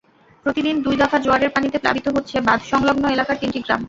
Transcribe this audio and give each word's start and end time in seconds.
প্রতিদিন 0.45 0.75
দুই 0.81 0.95
দফা 0.97 1.17
জোয়ারের 1.19 1.53
পানিতে 1.55 1.77
প্লাবিত 1.79 2.07
হচ্ছে 2.15 2.35
বাঁধসংলগ্ন 2.41 3.03
এলাকার 3.07 3.39
তিনটি 3.41 3.59
গ্রাম। 3.59 3.79